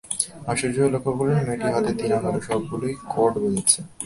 [0.51, 3.79] আশ্চর্য হয়ে লক্ষ করলেন, মেয়েটি হাতের তিন আঙুলে সবগুলো কর্ডই বাজাচ্ছে।